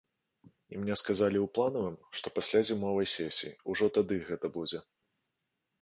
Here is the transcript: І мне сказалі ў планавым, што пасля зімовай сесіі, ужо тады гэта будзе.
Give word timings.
І 0.75 0.79
мне 0.85 0.95
сказалі 1.01 1.37
ў 1.41 1.47
планавым, 1.59 1.99
што 2.21 2.27
пасля 2.39 2.59
зімовай 2.71 3.07
сесіі, 3.17 3.55
ужо 3.75 3.85
тады 3.99 4.15
гэта 4.31 4.47
будзе. 4.61 4.79